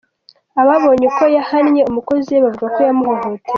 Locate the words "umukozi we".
1.89-2.39